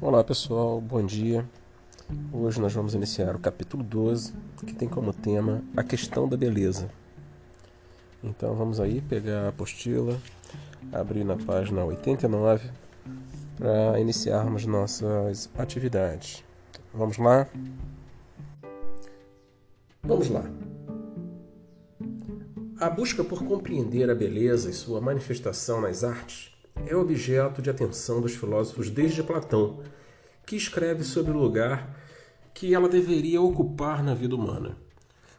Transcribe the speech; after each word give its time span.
Olá 0.00 0.22
pessoal, 0.22 0.80
bom 0.80 1.04
dia. 1.04 1.44
Hoje 2.32 2.60
nós 2.60 2.72
vamos 2.72 2.94
iniciar 2.94 3.34
o 3.34 3.38
capítulo 3.40 3.82
12, 3.82 4.32
que 4.64 4.72
tem 4.72 4.88
como 4.88 5.12
tema 5.12 5.60
a 5.76 5.82
questão 5.82 6.28
da 6.28 6.36
beleza. 6.36 6.88
Então 8.22 8.54
vamos 8.54 8.78
aí 8.78 9.00
pegar 9.00 9.46
a 9.46 9.48
apostila, 9.48 10.16
abrir 10.92 11.24
na 11.24 11.36
página 11.36 11.84
89 11.84 12.70
para 13.56 13.98
iniciarmos 13.98 14.64
nossas 14.66 15.50
atividades. 15.58 16.44
Vamos 16.94 17.18
lá? 17.18 17.48
Vamos 20.04 20.30
lá. 20.30 20.44
A 22.78 22.88
busca 22.88 23.24
por 23.24 23.42
compreender 23.42 24.08
a 24.08 24.14
beleza 24.14 24.70
e 24.70 24.72
sua 24.72 25.00
manifestação 25.00 25.80
nas 25.80 26.04
artes 26.04 26.56
é 26.86 26.94
objeto 26.96 27.60
de 27.60 27.70
atenção 27.70 28.20
dos 28.20 28.34
filósofos 28.34 28.90
desde 28.90 29.22
Platão, 29.22 29.80
que 30.46 30.56
escreve 30.56 31.04
sobre 31.04 31.32
o 31.32 31.38
lugar 31.38 31.96
que 32.54 32.74
ela 32.74 32.88
deveria 32.88 33.40
ocupar 33.40 34.02
na 34.02 34.14
vida 34.14 34.34
humana. 34.34 34.76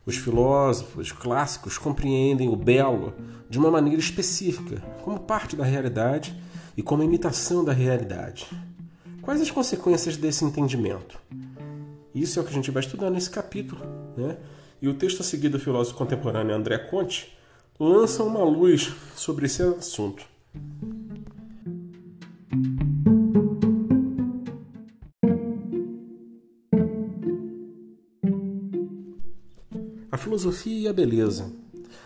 Os 0.05 0.17
filósofos 0.17 1.11
clássicos 1.11 1.77
compreendem 1.77 2.49
o 2.49 2.55
belo 2.55 3.13
de 3.49 3.59
uma 3.59 3.69
maneira 3.69 3.99
específica, 3.99 4.81
como 5.03 5.19
parte 5.19 5.55
da 5.55 5.63
realidade 5.63 6.35
e 6.75 6.81
como 6.81 7.03
imitação 7.03 7.63
da 7.63 7.73
realidade. 7.73 8.47
Quais 9.21 9.41
as 9.41 9.51
consequências 9.51 10.17
desse 10.17 10.45
entendimento? 10.45 11.19
Isso 12.15 12.39
é 12.39 12.41
o 12.41 12.45
que 12.45 12.51
a 12.51 12.55
gente 12.55 12.71
vai 12.71 12.81
estudar 12.81 13.09
nesse 13.09 13.29
capítulo, 13.29 13.81
né? 14.17 14.37
E 14.81 14.87
o 14.87 14.93
texto 14.93 15.19
a 15.19 15.23
seguir 15.23 15.49
do 15.49 15.59
filósofo 15.59 15.97
contemporâneo 15.97 16.55
André 16.55 16.77
Conte 16.77 17.37
lança 17.79 18.23
uma 18.23 18.43
luz 18.43 18.93
sobre 19.15 19.45
esse 19.45 19.61
assunto. 19.61 20.23
Filosofia 30.39 30.79
e 30.79 30.87
a 30.87 30.93
beleza. 30.93 31.51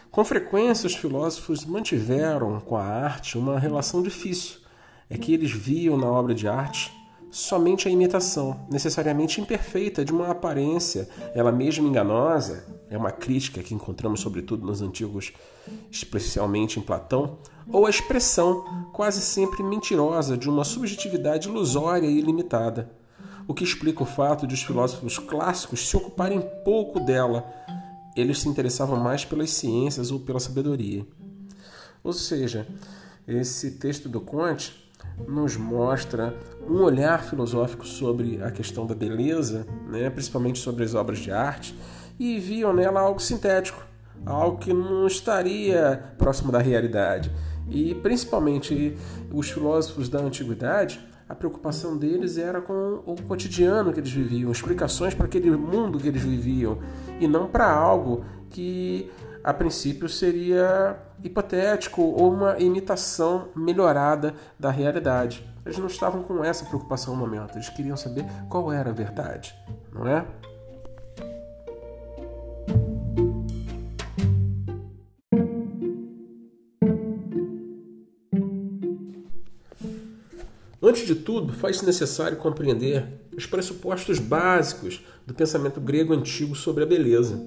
Com 0.09 0.25
frequência, 0.25 0.87
os 0.87 0.95
filósofos 0.95 1.65
mantiveram 1.65 2.59
com 2.59 2.75
a 2.75 2.83
arte 2.83 3.37
uma 3.37 3.59
relação 3.59 4.01
difícil. 4.01 4.57
É 5.07 5.17
que 5.17 5.33
eles 5.33 5.51
viam 5.51 5.95
na 5.97 6.07
obra 6.07 6.33
de 6.33 6.47
arte 6.47 6.91
somente 7.29 7.87
a 7.87 7.91
imitação, 7.91 8.59
necessariamente 8.71 9.39
imperfeita, 9.39 10.03
de 10.03 10.11
uma 10.11 10.29
aparência, 10.29 11.07
ela 11.35 11.51
mesma 11.51 11.87
enganosa. 11.87 12.65
É 12.89 12.97
uma 12.97 13.11
crítica 13.11 13.61
que 13.61 13.75
encontramos, 13.75 14.21
sobretudo, 14.21 14.65
nos 14.65 14.81
antigos, 14.81 15.31
especialmente 15.91 16.79
em 16.79 16.81
Platão, 16.81 17.37
ou 17.71 17.85
a 17.85 17.89
expressão, 17.89 18.89
quase 18.93 19.21
sempre 19.21 19.61
mentirosa, 19.61 20.35
de 20.35 20.49
uma 20.49 20.63
subjetividade 20.63 21.47
ilusória 21.47 22.07
e 22.07 22.17
ilimitada. 22.17 22.91
O 23.47 23.53
que 23.53 23.63
explica 23.63 24.03
o 24.03 24.07
fato 24.07 24.47
de 24.47 24.53
os 24.53 24.63
filósofos 24.63 25.19
clássicos 25.19 25.87
se 25.87 25.97
ocuparem 25.97 26.41
pouco 26.63 26.99
dela 26.99 27.62
eles 28.15 28.39
se 28.39 28.49
interessavam 28.49 28.97
mais 28.97 29.25
pelas 29.25 29.49
ciências 29.49 30.11
ou 30.11 30.19
pela 30.19 30.39
sabedoria. 30.39 31.05
Ou 32.03 32.13
seja, 32.13 32.67
esse 33.27 33.71
texto 33.71 34.09
do 34.09 34.19
Conte 34.19 34.83
nos 35.27 35.55
mostra 35.55 36.35
um 36.67 36.81
olhar 36.81 37.23
filosófico 37.23 37.85
sobre 37.85 38.41
a 38.43 38.51
questão 38.51 38.85
da 38.85 38.95
beleza, 38.95 39.65
né, 39.87 40.09
principalmente 40.09 40.59
sobre 40.59 40.83
as 40.83 40.93
obras 40.93 41.19
de 41.19 41.31
arte, 41.31 41.77
e 42.19 42.39
viam 42.39 42.73
nela 42.73 43.01
algo 43.01 43.19
sintético, 43.19 43.83
algo 44.25 44.57
que 44.57 44.73
não 44.73 45.07
estaria 45.07 46.03
próximo 46.17 46.51
da 46.51 46.59
realidade. 46.59 47.31
E 47.69 47.95
principalmente 47.95 48.97
os 49.31 49.49
filósofos 49.49 50.09
da 50.09 50.19
antiguidade 50.19 50.99
a 51.27 51.35
preocupação 51.35 51.97
deles 51.97 52.37
era 52.37 52.61
com 52.61 53.01
o 53.05 53.15
cotidiano 53.23 53.93
que 53.93 53.99
eles 53.99 54.11
viviam, 54.11 54.51
explicações 54.51 55.13
para 55.13 55.25
aquele 55.25 55.51
mundo 55.51 55.99
que 55.99 56.07
eles 56.07 56.21
viviam, 56.21 56.79
e 57.19 57.27
não 57.27 57.47
para 57.47 57.71
algo 57.71 58.25
que 58.49 59.09
a 59.43 59.53
princípio 59.53 60.07
seria 60.07 60.97
hipotético 61.23 62.01
ou 62.01 62.33
uma 62.33 62.59
imitação 62.59 63.49
melhorada 63.55 64.33
da 64.59 64.69
realidade. 64.69 65.45
Eles 65.65 65.77
não 65.77 65.87
estavam 65.87 66.23
com 66.23 66.43
essa 66.43 66.65
preocupação 66.65 67.15
no 67.15 67.19
momento, 67.19 67.55
eles 67.55 67.69
queriam 67.69 67.97
saber 67.97 68.25
qual 68.49 68.71
era 68.71 68.89
a 68.89 68.93
verdade, 68.93 69.55
não 69.91 70.07
é? 70.07 70.25
Antes 80.85 81.07
de 81.07 81.15
tudo, 81.15 81.53
faz-se 81.53 81.85
necessário 81.85 82.35
compreender 82.35 83.07
os 83.37 83.45
pressupostos 83.45 84.19
básicos 84.19 85.01
do 85.25 85.33
pensamento 85.33 85.79
grego 85.79 86.13
antigo 86.13 86.53
sobre 86.55 86.83
a 86.83 86.85
beleza. 86.85 87.41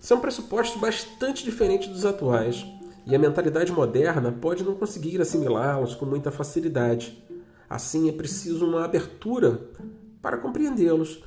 São 0.00 0.18
pressupostos 0.18 0.80
bastante 0.80 1.44
diferentes 1.44 1.88
dos 1.88 2.06
atuais, 2.06 2.64
e 3.06 3.14
a 3.14 3.18
mentalidade 3.18 3.70
moderna 3.70 4.32
pode 4.32 4.64
não 4.64 4.74
conseguir 4.74 5.20
assimilá-los 5.20 5.94
com 5.94 6.06
muita 6.06 6.30
facilidade. 6.30 7.22
Assim, 7.68 8.08
é 8.08 8.12
preciso 8.12 8.66
uma 8.66 8.82
abertura 8.82 9.60
para 10.22 10.38
compreendê-los. 10.38 11.22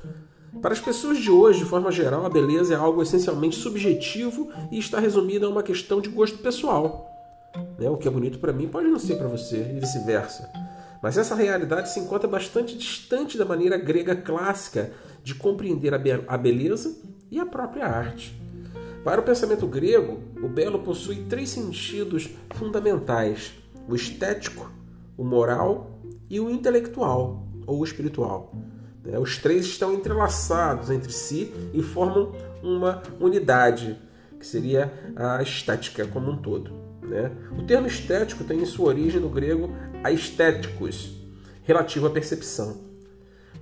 Para 0.60 0.72
as 0.72 0.80
pessoas 0.80 1.18
de 1.18 1.30
hoje, 1.30 1.60
de 1.60 1.66
forma 1.66 1.92
geral, 1.92 2.26
a 2.26 2.30
beleza 2.30 2.74
é 2.74 2.76
algo 2.76 3.00
essencialmente 3.00 3.54
subjetivo 3.54 4.50
e 4.72 4.78
está 4.80 4.98
resumida 4.98 5.46
a 5.46 5.50
uma 5.50 5.62
questão 5.62 6.00
de 6.00 6.08
gosto 6.08 6.38
pessoal. 6.38 7.08
Né? 7.78 7.88
O 7.88 7.96
que 7.96 8.08
é 8.08 8.10
bonito 8.10 8.40
para 8.40 8.52
mim 8.52 8.66
pode 8.66 8.88
não 8.88 8.98
ser 8.98 9.14
para 9.16 9.28
você, 9.28 9.72
e 9.76 9.78
vice-versa. 9.78 10.50
Mas 11.04 11.18
essa 11.18 11.34
realidade 11.34 11.90
se 11.90 12.00
encontra 12.00 12.26
bastante 12.26 12.78
distante 12.78 13.36
da 13.36 13.44
maneira 13.44 13.76
grega 13.76 14.16
clássica 14.16 14.90
de 15.22 15.34
compreender 15.34 15.92
a 15.92 16.38
beleza 16.38 16.96
e 17.30 17.38
a 17.38 17.44
própria 17.44 17.84
arte. 17.84 18.34
Para 19.04 19.20
o 19.20 19.22
pensamento 19.22 19.66
grego, 19.66 20.22
o 20.42 20.48
belo 20.48 20.78
possui 20.78 21.26
três 21.28 21.50
sentidos 21.50 22.30
fundamentais: 22.54 23.52
o 23.86 23.94
estético, 23.94 24.72
o 25.14 25.22
moral 25.22 26.00
e 26.30 26.40
o 26.40 26.48
intelectual 26.48 27.46
ou 27.66 27.84
espiritual. 27.84 28.54
Né, 29.04 29.18
os 29.18 29.36
três 29.36 29.66
estão 29.66 29.92
entrelaçados 29.92 30.88
entre 30.88 31.12
si 31.12 31.52
e 31.74 31.82
formam 31.82 32.32
uma 32.62 33.02
unidade, 33.20 34.00
que 34.40 34.46
seria 34.46 34.90
a 35.14 35.42
estética 35.42 36.06
como 36.06 36.30
um 36.30 36.38
todo. 36.38 36.83
Né? 37.04 37.30
O 37.58 37.62
termo 37.62 37.86
estético 37.86 38.44
tem 38.44 38.60
em 38.60 38.66
sua 38.66 38.88
origem 38.88 39.20
no 39.20 39.28
grego 39.28 39.70
aestheticus, 40.02 41.12
relativo 41.62 42.06
à 42.06 42.10
percepção. 42.10 42.94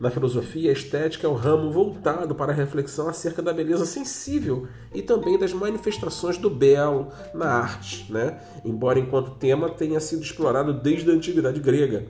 Na 0.01 0.11
filosofia, 0.11 0.71
a 0.71 0.73
estética 0.73 1.27
é 1.27 1.31
o 1.31 1.35
ramo 1.35 1.71
voltado 1.71 2.35
para 2.35 2.51
a 2.51 2.55
reflexão 2.55 3.09
acerca 3.09 3.41
da 3.41 3.53
beleza 3.53 3.87
sensível 3.87 4.67
e 4.93 5.01
também 5.01 5.39
das 5.39 5.53
manifestações 5.53 6.37
do 6.39 6.51
belo 6.51 7.09
na 7.33 7.47
arte, 7.47 8.11
né? 8.13 8.41
embora 8.65 8.99
enquanto 8.99 9.37
tema 9.37 9.69
tenha 9.69 10.01
sido 10.01 10.23
explorado 10.23 10.73
desde 10.73 11.09
a 11.11 11.15
antiguidade 11.15 11.61
grega, 11.61 12.07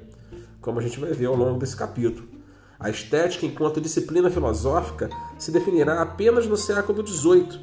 como 0.60 0.78
a 0.78 0.82
gente 0.82 0.98
vai 0.98 1.12
ver 1.12 1.26
ao 1.26 1.36
longo 1.36 1.58
desse 1.58 1.76
capítulo. 1.76 2.26
A 2.80 2.88
estética, 2.88 3.44
enquanto 3.44 3.80
disciplina 3.80 4.30
filosófica, 4.30 5.10
se 5.38 5.50
definirá 5.50 6.00
apenas 6.00 6.46
no 6.46 6.56
século 6.56 7.06
XVIII, 7.06 7.60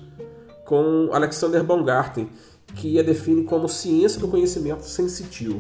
com 0.64 1.10
Alexander 1.12 1.64
Baumgarten, 1.64 2.30
que 2.76 3.00
a 3.00 3.04
define 3.04 3.44
como 3.44 3.68
ciência 3.68 4.20
do 4.20 4.28
conhecimento 4.28 4.84
sensitivo. 4.84 5.60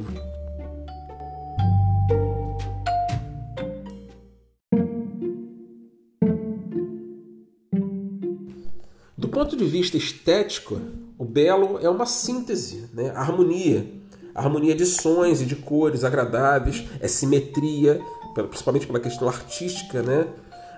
Do 9.17 9.27
ponto 9.27 9.55
de 9.55 9.65
vista 9.65 9.97
estético, 9.97 10.79
o 11.17 11.25
belo 11.25 11.77
é 11.79 11.89
uma 11.89 12.05
síntese, 12.05 12.89
né? 12.93 13.11
harmonia. 13.15 13.85
Harmonia 14.33 14.73
de 14.73 14.85
sons 14.85 15.41
e 15.41 15.45
de 15.45 15.55
cores 15.55 16.03
agradáveis, 16.03 16.85
é 17.01 17.07
simetria, 17.07 18.01
principalmente 18.33 18.87
pela 18.87 18.99
questão 18.99 19.27
artística, 19.27 20.01
né? 20.01 20.27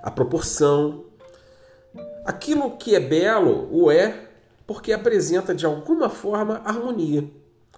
a 0.01 0.09
proporção. 0.09 1.05
Aquilo 2.25 2.71
que 2.77 2.95
é 2.95 2.99
belo 2.99 3.67
o 3.71 3.91
é 3.91 4.30
porque 4.71 4.93
apresenta 4.93 5.53
de 5.53 5.65
alguma 5.65 6.09
forma 6.09 6.61
harmonia. 6.63 7.29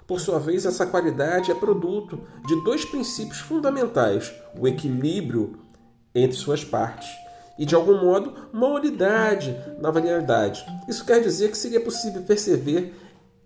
Por 0.05 0.19
sua 0.19 0.37
vez, 0.37 0.63
essa 0.63 0.85
qualidade 0.85 1.49
é 1.49 1.55
produto 1.55 2.19
de 2.45 2.63
dois 2.63 2.85
princípios 2.85 3.39
fundamentais: 3.39 4.31
o 4.55 4.67
equilíbrio 4.67 5.57
entre 6.13 6.37
suas 6.37 6.63
partes 6.63 7.09
e, 7.57 7.65
de 7.65 7.73
algum 7.73 7.99
modo, 7.99 8.35
uma 8.53 8.67
unidade 8.67 9.57
na 9.79 9.89
variedade. 9.89 10.63
Isso 10.87 11.03
quer 11.03 11.19
dizer 11.19 11.49
que 11.49 11.57
seria 11.57 11.81
possível 11.81 12.21
perceber 12.21 12.93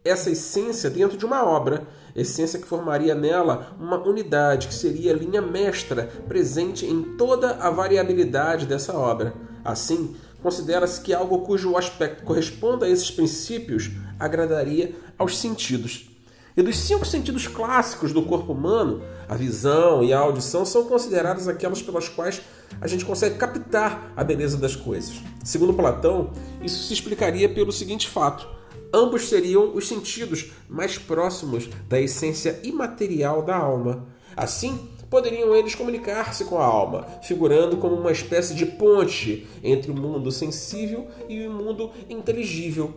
essa 0.04 0.30
essência 0.30 0.90
dentro 0.90 1.18
de 1.18 1.26
uma 1.26 1.46
obra, 1.46 1.88
essência 2.14 2.60
que 2.60 2.68
formaria 2.68 3.16
nela 3.16 3.78
uma 3.80 3.98
unidade, 3.98 4.68
que 4.68 4.74
seria 4.74 5.14
a 5.14 5.18
linha 5.18 5.42
mestra 5.42 6.10
presente 6.28 6.86
em 6.86 7.16
toda 7.16 7.52
a 7.52 7.70
variabilidade 7.70 8.66
dessa 8.66 8.92
obra. 8.92 9.34
Assim, 9.64 10.18
considera-se 10.42 11.02
que 11.02 11.14
algo 11.14 11.40
cujo 11.40 11.78
aspecto 11.78 12.24
corresponda 12.24 12.86
a 12.86 12.90
esses 12.90 13.12
princípios 13.12 13.92
agradaria 14.20 14.96
aos 15.18 15.38
sentidos. 15.38 16.10
E 16.56 16.62
dos 16.64 16.76
cinco 16.76 17.06
sentidos 17.06 17.48
clássicos 17.48 18.12
do 18.12 18.24
corpo 18.24 18.52
humano, 18.52 19.04
a 19.30 19.36
visão 19.36 20.04
e 20.04 20.12
a 20.12 20.18
audição 20.18 20.66
são 20.66 20.86
consideradas 20.86 21.48
aquelas 21.48 21.84
pelas 21.84 22.10
quais 22.10 22.42
a 22.82 22.88
gente 22.88 23.06
consegue 23.06 23.38
captar 23.38 24.12
a 24.16 24.24
beleza 24.24 24.58
das 24.58 24.76
coisas. 24.76 25.22
Segundo 25.44 25.74
Platão, 25.74 26.32
isso 26.64 26.88
se 26.88 26.94
explicaria 26.94 27.48
pelo 27.48 27.72
seguinte 27.72 28.10
fato: 28.10 28.48
ambos 28.92 29.30
seriam 29.30 29.76
os 29.76 29.88
sentidos 29.88 30.52
mais 30.68 30.98
próximos 30.98 31.70
da 31.88 32.02
essência 32.02 32.60
imaterial 32.64 33.44
da 33.44 33.56
alma. 33.56 34.08
Assim, 34.36 34.90
poderiam 35.10 35.56
eles 35.56 35.76
comunicar-se 35.76 36.46
com 36.46 36.58
a 36.58 36.66
alma, 36.66 37.06
figurando 37.22 37.78
como 37.78 37.96
uma 37.96 38.12
espécie 38.12 38.54
de 38.54 38.66
ponte 38.66 39.48
entre 39.64 39.92
o 39.92 39.96
mundo 39.96 40.32
sensível 40.32 41.08
e 41.28 41.46
o 41.48 41.52
mundo 41.52 41.92
inteligível. 42.10 42.94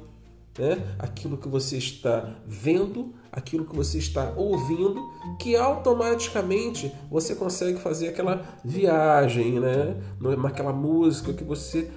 Né? 0.58 0.78
Aquilo 0.98 1.38
que 1.38 1.48
você 1.48 1.76
está 1.76 2.36
vendo, 2.46 3.14
aquilo 3.30 3.64
que 3.64 3.74
você 3.74 3.98
está 3.98 4.32
ouvindo, 4.36 5.00
que 5.38 5.56
automaticamente 5.56 6.92
você 7.10 7.34
consegue 7.34 7.78
fazer 7.78 8.08
aquela 8.08 8.44
viagem, 8.64 9.60
né? 9.60 9.96
naquela 10.38 10.72
música 10.72 11.32
que 11.32 11.44
você 11.44 11.90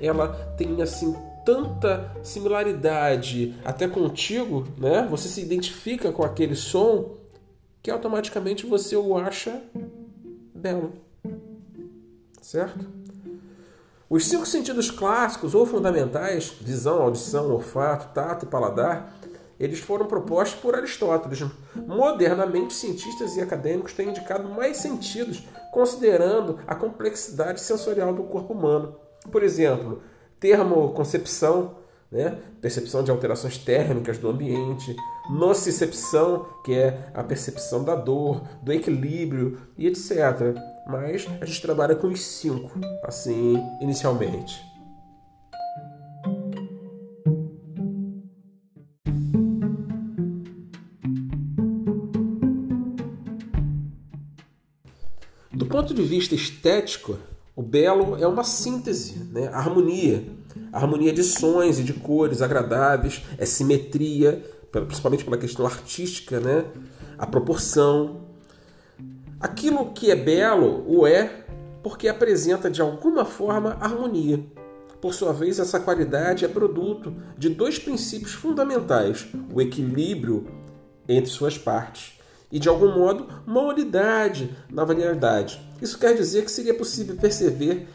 ela 0.00 0.28
tem 0.56 0.80
assim 0.80 1.14
tanta 1.44 2.14
similaridade 2.22 3.54
até 3.64 3.88
contigo, 3.88 4.68
né? 4.78 5.06
Você 5.10 5.28
se 5.28 5.40
identifica 5.40 6.12
com 6.12 6.22
aquele 6.22 6.54
som 6.54 7.16
que 7.82 7.90
automaticamente 7.90 8.66
você 8.66 8.96
o 8.96 9.16
acha 9.16 9.62
belo. 10.54 10.92
Certo? 12.40 12.86
Os 14.08 14.26
cinco 14.26 14.44
sentidos 14.44 14.90
clássicos 14.90 15.54
ou 15.54 15.64
fundamentais, 15.64 16.52
visão, 16.60 17.02
audição, 17.02 17.52
olfato, 17.52 18.12
tato 18.12 18.44
e 18.44 18.48
paladar, 18.48 19.14
eles 19.58 19.78
foram 19.78 20.06
propostos 20.06 20.58
por 20.58 20.74
Aristóteles. 20.74 21.44
Modernamente, 21.86 22.72
cientistas 22.72 23.36
e 23.36 23.40
acadêmicos 23.40 23.92
têm 23.92 24.08
indicado 24.08 24.48
mais 24.48 24.78
sentidos, 24.78 25.44
considerando 25.70 26.58
a 26.66 26.74
complexidade 26.74 27.60
sensorial 27.60 28.12
do 28.12 28.24
corpo 28.24 28.52
humano. 28.52 28.96
Por 29.30 29.42
exemplo, 29.42 30.02
termoconcepção, 30.40 31.76
né? 32.10 32.38
percepção 32.60 33.04
de 33.04 33.10
alterações 33.10 33.58
térmicas 33.58 34.18
do 34.18 34.30
ambiente, 34.30 34.96
nocicepção, 35.30 36.46
que 36.64 36.74
é 36.74 37.10
a 37.14 37.22
percepção 37.22 37.84
da 37.84 37.94
dor, 37.94 38.42
do 38.62 38.72
equilíbrio 38.72 39.60
e 39.78 39.86
etc. 39.86 40.56
Mas 40.86 41.26
a 41.40 41.46
gente 41.46 41.62
trabalha 41.62 41.94
com 41.94 42.08
os 42.08 42.20
cinco, 42.20 42.78
assim, 43.04 43.56
inicialmente. 43.80 44.60
Do 55.52 55.66
ponto 55.66 55.94
de 55.94 56.02
vista 56.02 56.34
estético, 56.34 57.16
o 57.54 57.62
belo 57.62 58.16
é 58.16 58.26
uma 58.26 58.42
síntese, 58.42 59.18
né? 59.32 59.48
harmonia. 59.48 60.24
harmonia 60.72 61.12
de 61.12 61.22
sons 61.22 61.78
e 61.78 61.84
de 61.84 61.92
cores 61.92 62.42
agradáveis, 62.42 63.22
é 63.36 63.44
simetria, 63.44 64.42
principalmente 64.70 65.24
pela 65.24 65.36
questão 65.36 65.66
artística, 65.66 66.38
né? 66.38 66.64
a 67.18 67.26
proporção. 67.26 68.22
Aquilo 69.38 69.92
que 69.92 70.10
é 70.10 70.16
belo 70.16 70.84
o 70.86 71.06
é 71.06 71.44
porque 71.82 72.08
apresenta 72.08 72.70
de 72.70 72.80
alguma 72.80 73.24
forma 73.24 73.76
harmonia. 73.80 74.44
Por 75.00 75.14
sua 75.14 75.32
vez, 75.32 75.58
essa 75.58 75.80
qualidade 75.80 76.44
é 76.44 76.48
produto 76.48 77.14
de 77.36 77.48
dois 77.48 77.78
princípios 77.78 78.32
fundamentais: 78.32 79.26
o 79.52 79.60
equilíbrio 79.60 80.46
entre 81.08 81.30
suas 81.30 81.56
partes 81.56 82.18
e, 82.52 82.58
de 82.58 82.68
algum 82.68 82.94
modo, 82.94 83.26
uma 83.46 83.62
unidade 83.62 84.54
na 84.70 84.84
variedade. 84.84 85.60
Isso 85.80 85.98
quer 85.98 86.14
dizer 86.14 86.44
que 86.44 86.50
seria 86.50 86.74
possível 86.74 87.16
perceber 87.16 87.88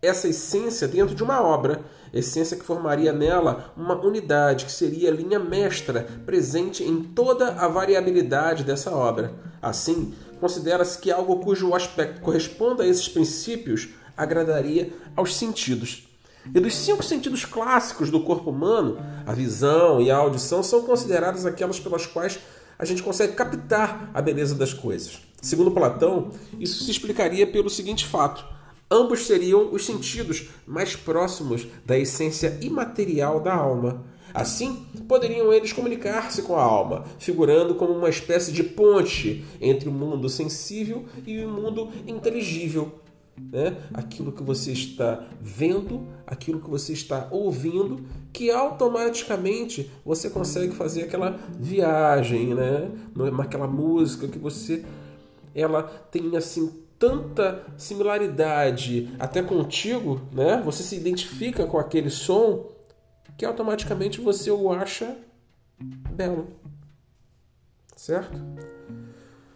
essa 0.00 0.28
essência 0.28 0.86
dentro 0.86 1.14
de 1.14 1.22
uma 1.22 1.42
obra, 1.42 1.82
essência 2.12 2.56
que 2.56 2.64
formaria 2.64 3.12
nela 3.12 3.72
uma 3.76 3.96
unidade 3.96 4.64
que 4.64 4.72
seria 4.72 5.10
a 5.10 5.14
linha 5.14 5.38
mestra 5.38 6.06
presente 6.24 6.84
em 6.84 7.02
toda 7.02 7.50
a 7.54 7.68
variabilidade 7.68 8.64
dessa 8.64 8.90
obra. 8.90 9.34
Assim, 9.60 10.14
considera-se 10.40 10.98
que 10.98 11.10
algo 11.10 11.40
cujo 11.40 11.74
aspecto 11.74 12.20
corresponda 12.20 12.84
a 12.84 12.86
esses 12.86 13.08
princípios 13.08 13.88
agradaria 14.16 14.92
aos 15.16 15.36
sentidos. 15.36 16.08
E 16.54 16.60
dos 16.60 16.74
cinco 16.74 17.02
sentidos 17.02 17.44
clássicos 17.44 18.10
do 18.10 18.20
corpo 18.20 18.50
humano, 18.50 18.98
a 19.26 19.32
visão 19.32 20.00
e 20.00 20.10
a 20.10 20.16
audição 20.16 20.62
são 20.62 20.82
consideradas 20.82 21.44
aquelas 21.44 21.78
pelas 21.78 22.06
quais 22.06 22.38
a 22.78 22.84
gente 22.84 23.02
consegue 23.02 23.34
captar 23.34 24.10
a 24.14 24.22
beleza 24.22 24.54
das 24.54 24.72
coisas. 24.72 25.18
Segundo 25.42 25.70
Platão, 25.70 26.30
isso 26.58 26.84
se 26.84 26.90
explicaria 26.90 27.46
pelo 27.46 27.68
seguinte 27.68 28.06
fato: 28.06 28.44
ambos 28.90 29.26
seriam 29.26 29.72
os 29.72 29.84
sentidos 29.84 30.48
mais 30.66 30.96
próximos 30.96 31.66
da 31.84 31.98
essência 31.98 32.58
imaterial 32.62 33.40
da 33.40 33.54
alma. 33.54 34.04
Assim, 34.32 34.86
poderiam 35.08 35.52
eles 35.52 35.72
comunicar-se 35.72 36.42
com 36.42 36.56
a 36.56 36.62
alma, 36.62 37.04
figurando 37.18 37.74
como 37.74 37.92
uma 37.92 38.10
espécie 38.10 38.52
de 38.52 38.62
ponte 38.62 39.44
entre 39.60 39.88
o 39.88 39.92
mundo 39.92 40.28
sensível 40.28 41.04
e 41.26 41.42
o 41.42 41.48
mundo 41.48 41.88
inteligível, 42.06 42.92
né? 43.50 43.76
aquilo 43.94 44.30
que 44.30 44.42
você 44.42 44.72
está 44.72 45.26
vendo, 45.40 46.06
aquilo 46.26 46.60
que 46.60 46.68
você 46.68 46.92
está 46.92 47.28
ouvindo, 47.30 48.04
que 48.32 48.50
automaticamente 48.50 49.90
você 50.04 50.28
consegue 50.28 50.74
fazer 50.74 51.04
aquela 51.04 51.40
viagem, 51.58 52.54
né? 52.54 52.90
naquela 53.32 53.66
música 53.66 54.28
que 54.28 54.38
você 54.38 54.84
ela 55.54 55.82
tem 55.82 56.36
assim 56.36 56.70
tanta 56.98 57.64
similaridade 57.76 59.14
até 59.18 59.42
contigo, 59.42 60.20
né? 60.32 60.60
Você 60.64 60.82
se 60.82 60.96
identifica 60.96 61.66
com 61.66 61.78
aquele 61.78 62.10
som 62.10 62.70
que 63.36 63.44
automaticamente 63.44 64.20
você 64.20 64.50
o 64.50 64.72
acha 64.72 65.16
belo. 65.78 66.48
Certo? 67.96 68.36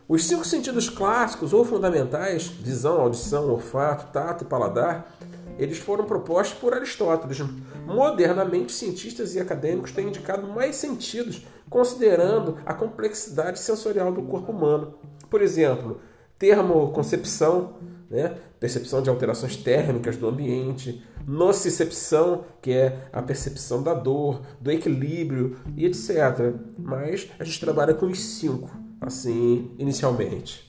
Os 0.09 0.25
cinco 0.25 0.45
sentidos 0.45 0.89
clássicos 0.89 1.53
ou 1.53 1.65
fundamentais, 1.65 2.47
visão, 2.47 3.01
audição, 3.01 3.51
olfato, 3.51 4.13
tato 4.13 4.45
e 4.45 4.47
paladar, 4.47 5.17
eles 5.59 5.79
foram 5.79 6.05
propostos 6.05 6.59
por 6.59 6.75
Aristóteles. 6.75 7.39
Modernamente, 7.87 8.73
cientistas 8.73 9.35
e 9.35 9.41
acadêmicos 9.41 9.93
têm 9.93 10.09
indicado 10.09 10.47
mais 10.47 10.77
sentidos, 10.77 11.47
considerando 11.69 12.59
a 12.67 12.75
complexidade 12.75 13.59
sensorial 13.59 14.13
do 14.13 14.23
corpo 14.23 14.53
humano. 14.53 14.95
Por 15.31 15.41
exemplo, 15.41 16.01
termoconcepção, 16.43 17.75
né? 18.11 18.37
percepção 18.59 19.01
de 19.01 19.09
alterações 19.09 19.57
térmicas 19.57 20.17
do 20.17 20.27
ambiente, 20.27 21.01
nocicepção, 21.25 22.45
que 22.61 22.73
é 22.73 23.09
a 23.13 23.23
percepção 23.23 23.81
da 23.81 23.95
dor, 23.95 24.43
do 24.61 24.73
equilíbrio 24.73 25.57
e 25.77 25.87
etc. 25.87 26.53
Mas 26.77 27.29
a 27.39 27.45
gente 27.45 27.61
trabalha 27.61 27.95
com 27.95 28.07
os 28.07 28.19
cinco 28.19 28.77
assim 29.01 29.71
inicialmente. 29.79 30.69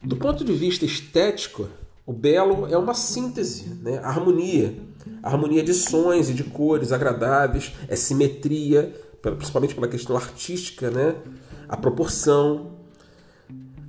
Do 0.00 0.16
ponto 0.16 0.44
de 0.44 0.52
vista 0.52 0.84
estético, 0.84 1.68
o 2.06 2.12
belo 2.12 2.66
é 2.66 2.76
uma 2.76 2.94
síntese, 2.94 3.68
né? 3.82 3.98
harmonia. 4.02 4.74
harmonia 5.22 5.62
de 5.62 5.72
sons 5.72 6.28
e 6.28 6.34
de 6.34 6.44
cores 6.44 6.92
agradáveis, 6.92 7.72
é 7.88 7.96
simetria, 7.96 8.94
principalmente 9.22 9.74
pela 9.74 9.88
questão 9.88 10.14
artística, 10.16 10.90
né? 10.90 11.14
a 11.68 11.76
proporção. 11.76 12.72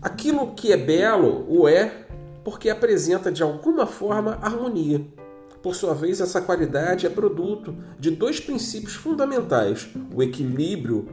Aquilo 0.02 0.54
que 0.54 0.72
é 0.72 0.78
belo 0.78 1.46
o 1.50 1.68
é 1.68 2.06
porque 2.44 2.70
apresenta 2.70 3.32
de 3.32 3.44
alguma 3.44 3.86
forma 3.86 4.38
harmonia. 4.42 5.06
Por 5.62 5.76
sua 5.76 5.96
vez, 5.96 6.22
essa 6.22 6.40
qualidade 6.40 7.08
é 7.08 7.10
produto 7.10 7.76
de 8.00 8.12
dois 8.12 8.40
princípios 8.40 8.94
fundamentais: 8.94 9.90
o 10.14 10.22
equilíbrio 10.22 11.10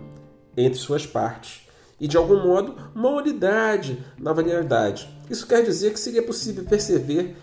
entre 0.56 0.78
suas 0.78 1.06
partes 1.06 1.66
e, 1.98 2.06
de 2.06 2.16
algum 2.16 2.42
modo, 2.44 2.76
uma 2.94 3.08
unidade 3.08 4.04
na 4.18 4.32
variedade. 4.32 5.08
Isso 5.32 5.46
quer 5.46 5.62
dizer 5.62 5.94
que 5.94 5.98
seria 5.98 6.22
possível 6.22 6.62
perceber 6.62 7.34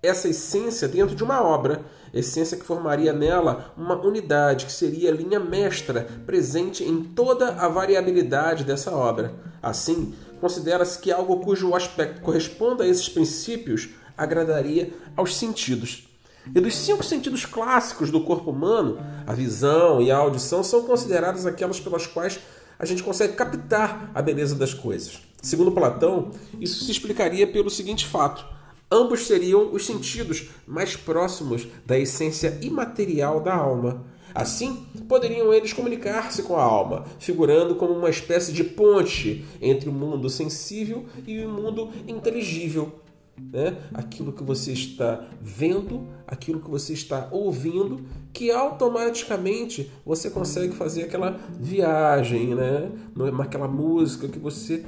essa 0.00 0.28
essência 0.28 0.86
dentro 0.86 1.16
de 1.16 1.24
uma 1.24 1.42
obra, 1.42 1.84
essência 2.14 2.56
que 2.56 2.64
formaria 2.64 3.12
nela 3.12 3.74
uma 3.76 4.00
unidade 4.00 4.64
que 4.66 4.70
seria 4.70 5.10
a 5.10 5.14
linha 5.14 5.40
mestra 5.40 6.06
presente 6.24 6.84
em 6.84 7.02
toda 7.02 7.48
a 7.54 7.66
variabilidade 7.66 8.62
dessa 8.62 8.92
obra. 8.92 9.34
Assim, 9.60 10.14
considera-se 10.40 11.00
que 11.00 11.10
algo 11.10 11.40
cujo 11.40 11.74
aspecto 11.74 12.20
corresponda 12.20 12.84
a 12.84 12.86
esses 12.86 13.08
princípios 13.08 13.88
agradaria 14.16 14.92
aos 15.16 15.36
sentidos. 15.36 16.08
E 16.46 16.60
dos 16.60 16.76
cinco 16.76 17.02
sentidos 17.02 17.44
clássicos 17.44 18.08
do 18.12 18.22
corpo 18.22 18.52
humano, 18.52 19.00
a 19.26 19.32
visão 19.32 20.00
e 20.00 20.12
a 20.12 20.16
audição 20.16 20.62
são 20.62 20.84
consideradas 20.84 21.44
aquelas 21.44 21.80
pelas 21.80 22.06
quais 22.06 22.38
a 22.78 22.86
gente 22.86 23.02
consegue 23.02 23.32
captar 23.32 24.12
a 24.14 24.22
beleza 24.22 24.54
das 24.54 24.72
coisas. 24.72 25.31
Segundo 25.42 25.72
Platão, 25.72 26.30
isso 26.60 26.84
se 26.84 26.92
explicaria 26.92 27.48
pelo 27.48 27.68
seguinte 27.68 28.06
fato: 28.06 28.46
ambos 28.88 29.26
seriam 29.26 29.74
os 29.74 29.84
sentidos 29.84 30.50
mais 30.64 30.94
próximos 30.94 31.66
da 31.84 31.98
essência 31.98 32.58
imaterial 32.62 33.40
da 33.40 33.52
alma. 33.52 34.06
Assim, 34.32 34.86
poderiam 35.08 35.52
eles 35.52 35.72
comunicar-se 35.72 36.44
com 36.44 36.56
a 36.56 36.62
alma, 36.62 37.04
figurando 37.18 37.74
como 37.74 37.92
uma 37.92 38.08
espécie 38.08 38.52
de 38.52 38.62
ponte 38.62 39.44
entre 39.60 39.90
o 39.90 39.92
mundo 39.92 40.30
sensível 40.30 41.04
e 41.26 41.44
o 41.44 41.48
mundo 41.50 41.90
inteligível. 42.06 43.00
Né? 43.36 43.76
Aquilo 43.92 44.32
que 44.32 44.44
você 44.44 44.72
está 44.72 45.26
vendo, 45.40 46.06
aquilo 46.26 46.60
que 46.60 46.70
você 46.70 46.92
está 46.92 47.28
ouvindo, 47.32 48.06
que 48.32 48.50
automaticamente 48.50 49.90
você 50.06 50.30
consegue 50.30 50.72
fazer 50.72 51.02
aquela 51.02 51.38
viagem, 51.58 52.54
né? 52.54 52.90
naquela 53.36 53.68
música 53.68 54.28
que 54.28 54.38
você 54.38 54.84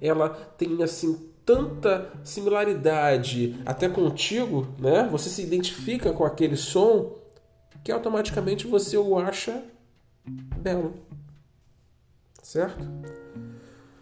ela 0.00 0.30
tem 0.30 0.82
assim 0.82 1.28
tanta 1.44 2.12
similaridade 2.22 3.58
até 3.64 3.88
contigo, 3.88 4.68
né? 4.78 5.08
Você 5.10 5.30
se 5.30 5.42
identifica 5.42 6.12
com 6.12 6.24
aquele 6.24 6.56
som 6.56 7.16
que 7.82 7.90
automaticamente 7.90 8.66
você 8.66 8.98
o 8.98 9.18
acha 9.18 9.62
belo. 10.58 10.94
Certo? 12.42 12.84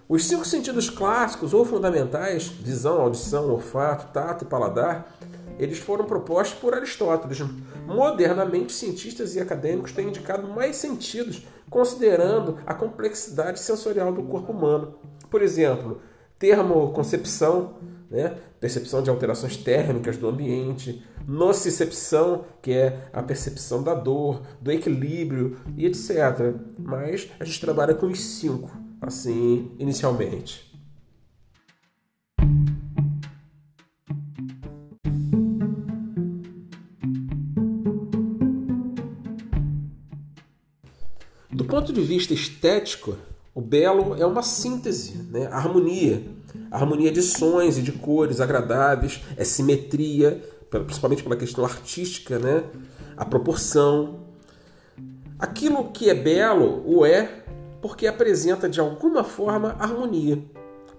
Os 0.09 0.25
cinco 0.25 0.45
sentidos 0.45 0.89
clássicos 0.89 1.53
ou 1.53 1.65
fundamentais, 1.65 2.47
visão, 2.47 3.01
audição, 3.01 3.51
olfato, 3.51 4.13
tato 4.13 4.45
e 4.45 4.49
paladar, 4.49 5.17
eles 5.59 5.79
foram 5.79 6.05
propostos 6.05 6.59
por 6.59 6.75
Aristóteles. 6.75 7.39
Modernamente, 7.87 8.73
cientistas 8.73 9.35
e 9.35 9.41
acadêmicos 9.41 9.93
têm 9.93 10.09
indicado 10.09 10.47
mais 10.47 10.77
sentidos, 10.77 11.43
considerando 11.71 12.59
a 12.67 12.75
complexidade 12.75 13.59
sensorial 13.61 14.13
do 14.13 14.23
corpo 14.25 14.53
humano. 14.53 14.95
Por 15.31 15.43
exemplo, 15.43 16.01
termoconcepção, 16.39 17.75
né? 18.11 18.37
percepção 18.61 19.03
de 19.03 19.11
alterações 19.11 19.57
térmicas 19.57 20.17
do 20.17 20.29
ambiente, 20.29 21.03
nocicepção, 21.27 22.45
que 22.63 22.73
é 22.73 23.09
a 23.13 23.23
percepção 23.23 23.83
da 23.83 23.95
dor, 23.95 24.43
do 24.61 24.73
equilíbrio 24.73 25.59
e 25.77 25.87
etc. 25.87 26.55
Mas 26.79 27.29
a 27.39 27.45
gente 27.45 27.61
trabalha 27.61 27.95
com 27.95 28.07
os 28.07 28.21
cinco, 28.21 28.71
assim, 29.01 29.71
inicialmente. 29.79 30.67
Do 41.51 41.65
ponto 41.65 41.93
de 41.93 42.01
vista 42.01 42.35
estético, 42.35 43.17
o 43.57 43.61
belo 43.63 44.15
é 44.15 44.27
uma 44.27 44.43
síntese, 44.43 45.17
né? 45.31 45.47
Harmonia. 45.51 46.23
Harmonia 46.71 47.11
de 47.11 47.23
sons 47.23 47.79
e 47.79 47.83
de 47.83 47.91
cores 47.91 48.39
agradáveis, 48.39 49.23
é 49.35 49.45
simetria, 49.45 50.45
principalmente 50.69 51.23
pela 51.23 51.37
questão 51.37 51.65
artística, 51.65 52.39
né? 52.39 52.65
A 53.17 53.25
proporção. 53.25 54.27
Aquilo 55.39 55.91
que 55.91 56.11
é 56.11 56.15
belo 56.15 56.83
o 56.85 57.07
é 57.07 57.45
porque 57.81 58.07
apresenta 58.07 58.69
de 58.69 58.79
alguma 58.79 59.25
forma 59.25 59.75
harmonia. 59.79 60.39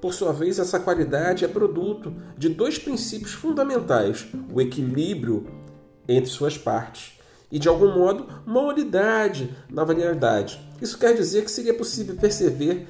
Por 0.02 0.12
sua 0.12 0.34
vez, 0.34 0.58
essa 0.58 0.80
qualidade 0.80 1.46
é 1.46 1.48
produto 1.48 2.12
de 2.36 2.50
dois 2.50 2.80
princípios 2.80 3.34
fundamentais: 3.34 4.26
o 4.52 4.60
equilíbrio 4.60 5.46
entre 6.08 6.32
suas 6.32 6.58
partes 6.58 7.20
e, 7.52 7.60
de 7.60 7.68
algum 7.68 7.94
modo, 7.94 8.26
uma 8.48 8.62
unidade 8.62 9.56
na 9.70 9.84
variedade. 9.84 10.66
Isso 10.81 10.98
quer 10.98 11.13
dizer 11.13 11.43
que 11.43 11.51
seria 11.51 11.74
possível 11.74 12.15
perceber 12.15 12.88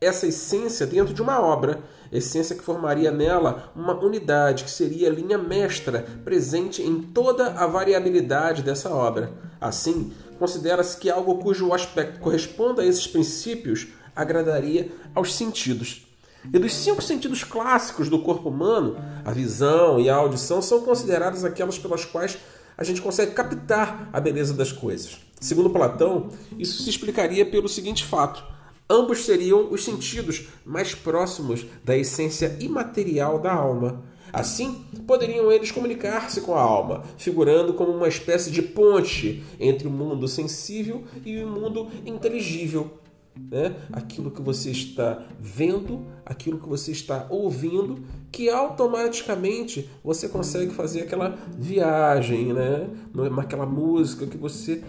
essa 0.00 0.26
essência 0.26 0.86
dentro 0.86 1.14
de 1.14 1.22
uma 1.22 1.40
obra, 1.40 1.82
essência 2.12 2.54
que 2.54 2.62
formaria 2.62 3.10
nela 3.10 3.72
uma 3.74 3.94
unidade, 3.98 4.64
que 4.64 4.70
seria 4.70 5.08
a 5.08 5.12
linha 5.12 5.38
mestra 5.38 6.04
presente 6.24 6.82
em 6.82 7.00
toda 7.00 7.52
a 7.52 7.66
variabilidade 7.66 8.62
dessa 8.62 8.90
obra. 8.90 9.32
Assim, 9.60 10.12
considera-se 10.38 10.96
que 10.96 11.10
algo 11.10 11.38
cujo 11.38 11.72
aspecto 11.72 12.20
corresponda 12.20 12.82
a 12.82 12.86
esses 12.86 13.06
princípios 13.06 13.88
agradaria 14.14 14.90
aos 15.14 15.34
sentidos. 15.34 16.06
E 16.52 16.58
dos 16.58 16.74
cinco 16.74 17.00
sentidos 17.00 17.42
clássicos 17.42 18.10
do 18.10 18.20
corpo 18.20 18.50
humano, 18.50 18.96
a 19.24 19.32
visão 19.32 19.98
e 19.98 20.10
a 20.10 20.14
audição 20.14 20.60
são 20.60 20.82
consideradas 20.82 21.44
aquelas 21.44 21.78
pelas 21.78 22.04
quais 22.04 22.36
a 22.76 22.84
gente 22.84 23.00
consegue 23.00 23.32
captar 23.32 24.10
a 24.12 24.20
beleza 24.20 24.52
das 24.52 24.70
coisas. 24.70 25.18
Segundo 25.44 25.68
Platão, 25.68 26.30
isso 26.58 26.82
se 26.82 26.88
explicaria 26.88 27.44
pelo 27.44 27.68
seguinte 27.68 28.02
fato: 28.02 28.42
ambos 28.88 29.26
seriam 29.26 29.70
os 29.70 29.84
sentidos 29.84 30.46
mais 30.64 30.94
próximos 30.94 31.66
da 31.84 31.94
essência 31.94 32.56
imaterial 32.60 33.38
da 33.38 33.52
alma. 33.52 34.02
Assim, 34.32 34.86
poderiam 35.06 35.52
eles 35.52 35.70
comunicar-se 35.70 36.40
com 36.40 36.54
a 36.54 36.62
alma, 36.62 37.04
figurando 37.18 37.74
como 37.74 37.92
uma 37.92 38.08
espécie 38.08 38.50
de 38.50 38.62
ponte 38.62 39.44
entre 39.60 39.86
o 39.86 39.90
mundo 39.90 40.26
sensível 40.26 41.04
e 41.26 41.38
o 41.42 41.46
mundo 41.46 41.88
inteligível. 42.06 42.90
Né? 43.36 43.76
Aquilo 43.92 44.30
que 44.30 44.40
você 44.40 44.70
está 44.70 45.26
vendo, 45.38 46.06
aquilo 46.24 46.58
que 46.58 46.68
você 46.68 46.90
está 46.90 47.26
ouvindo, 47.28 48.02
que 48.32 48.48
automaticamente 48.48 49.90
você 50.02 50.26
consegue 50.26 50.72
fazer 50.72 51.02
aquela 51.02 51.36
viagem, 51.58 52.54
né? 52.54 52.88
naquela 53.12 53.66
música 53.66 54.26
que 54.26 54.38
você 54.38 54.82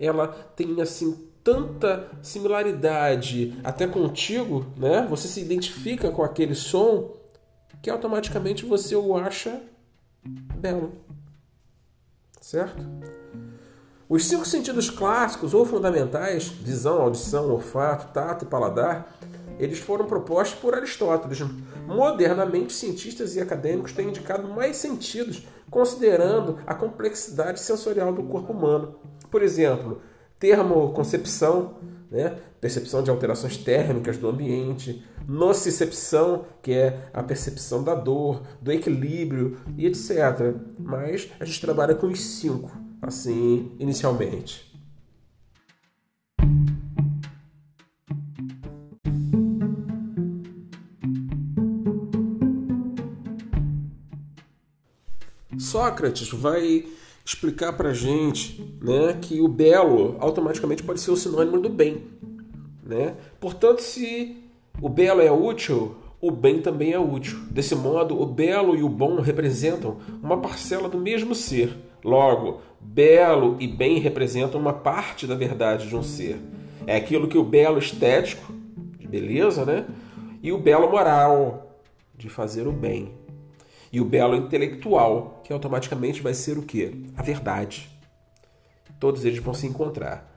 ela 0.00 0.28
tem 0.28 0.80
assim 0.80 1.28
tanta 1.44 2.10
similaridade 2.22 3.58
até 3.62 3.86
contigo, 3.86 4.66
né? 4.76 5.06
Você 5.08 5.28
se 5.28 5.40
identifica 5.40 6.10
com 6.10 6.22
aquele 6.22 6.54
som 6.54 7.16
que 7.82 7.90
automaticamente 7.90 8.64
você 8.64 8.96
o 8.96 9.16
acha 9.16 9.60
belo. 10.24 10.92
Certo? 12.40 12.84
Os 14.08 14.24
cinco 14.24 14.44
sentidos 14.44 14.90
clássicos 14.90 15.54
ou 15.54 15.64
fundamentais, 15.64 16.48
visão, 16.48 17.00
audição, 17.00 17.50
olfato, 17.50 18.12
tato 18.12 18.44
e 18.44 18.48
paladar, 18.48 19.16
eles 19.58 19.78
foram 19.78 20.06
propostos 20.06 20.58
por 20.58 20.74
Aristóteles. 20.74 21.38
Modernamente, 21.86 22.72
cientistas 22.72 23.36
e 23.36 23.40
acadêmicos 23.40 23.92
têm 23.92 24.08
indicado 24.08 24.48
mais 24.48 24.76
sentidos, 24.76 25.46
considerando 25.70 26.58
a 26.66 26.74
complexidade 26.74 27.60
sensorial 27.60 28.12
do 28.12 28.24
corpo 28.24 28.52
humano. 28.52 28.96
Por 29.30 29.42
exemplo, 29.42 30.00
termoconcepção, 30.38 31.76
né? 32.10 32.36
percepção 32.60 33.02
de 33.02 33.10
alterações 33.10 33.56
térmicas 33.56 34.18
do 34.18 34.28
ambiente, 34.28 35.04
nocicepção, 35.26 36.44
que 36.60 36.72
é 36.72 37.08
a 37.12 37.22
percepção 37.22 37.82
da 37.82 37.94
dor, 37.94 38.42
do 38.60 38.72
equilíbrio 38.72 39.58
e 39.78 39.86
etc. 39.86 40.54
Mas 40.78 41.30
a 41.38 41.44
gente 41.44 41.60
trabalha 41.60 41.94
com 41.94 42.08
os 42.08 42.20
cinco, 42.20 42.70
assim, 43.00 43.72
inicialmente. 43.78 44.68
Sócrates 55.58 56.30
vai 56.32 56.84
explicar 57.24 57.72
para 57.74 57.92
gente 57.92 58.76
né, 58.82 59.18
que 59.20 59.40
o 59.40 59.48
belo 59.48 60.16
automaticamente 60.18 60.82
pode 60.82 61.00
ser 61.00 61.10
o 61.10 61.16
sinônimo 61.16 61.60
do 61.60 61.68
bem. 61.68 62.02
Né? 62.84 63.14
Portanto, 63.38 63.80
se 63.80 64.36
o 64.80 64.88
belo 64.88 65.20
é 65.20 65.30
útil, 65.30 65.96
o 66.20 66.30
bem 66.30 66.60
também 66.60 66.92
é 66.92 66.98
útil. 66.98 67.38
Desse 67.50 67.74
modo, 67.74 68.20
o 68.20 68.26
belo 68.26 68.76
e 68.76 68.82
o 68.82 68.88
bom 68.88 69.20
representam 69.20 69.98
uma 70.22 70.38
parcela 70.38 70.88
do 70.88 70.98
mesmo 70.98 71.34
ser. 71.34 71.76
Logo, 72.04 72.60
belo 72.80 73.56
e 73.60 73.66
bem 73.66 73.98
representam 73.98 74.60
uma 74.60 74.72
parte 74.72 75.26
da 75.26 75.34
verdade 75.34 75.88
de 75.88 75.96
um 75.96 76.02
ser. 76.02 76.38
É 76.86 76.96
aquilo 76.96 77.28
que 77.28 77.38
o 77.38 77.44
belo 77.44 77.78
estético, 77.78 78.52
de 78.98 79.06
beleza, 79.06 79.64
né? 79.64 79.86
E 80.42 80.50
o 80.50 80.58
belo 80.58 80.90
moral, 80.90 81.78
de 82.16 82.28
fazer 82.28 82.66
o 82.66 82.72
bem 82.72 83.12
e 83.92 84.00
o 84.00 84.04
belo 84.04 84.36
intelectual, 84.36 85.40
que 85.44 85.52
automaticamente 85.52 86.22
vai 86.22 86.34
ser 86.34 86.58
o 86.58 86.62
quê? 86.62 86.92
A 87.16 87.22
verdade. 87.22 87.88
Todos 88.98 89.24
eles 89.24 89.38
vão 89.38 89.54
se 89.54 89.66
encontrar. 89.66 90.28